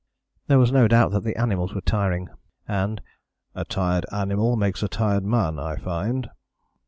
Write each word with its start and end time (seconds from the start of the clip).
"There 0.47 0.57
was 0.57 0.71
no 0.71 0.87
doubt 0.87 1.11
that 1.11 1.23
the 1.23 1.37
animals 1.39 1.75
were 1.75 1.81
tiring, 1.81 2.27
and 2.67 3.03
"a 3.53 3.63
tired 3.63 4.07
animal 4.11 4.55
makes 4.55 4.81
a 4.81 4.87
tired 4.87 5.23
man, 5.23 5.59
I 5.59 5.75
find." 5.75 6.27